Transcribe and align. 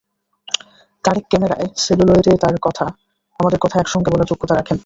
তারেক 1.03 1.25
ক্যামেরায় 1.29 1.67
সেলুলয়েডে 1.77 2.33
তাঁর 2.37 2.55
কথা, 2.61 2.85
আমাদের 3.39 3.59
কথা 3.59 3.77
একসঙ্গে 3.79 4.09
বলার 4.11 4.29
যোগ্যতা 4.29 4.55
রাখেন। 4.55 4.77